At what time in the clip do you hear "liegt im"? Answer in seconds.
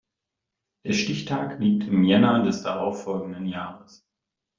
1.59-2.03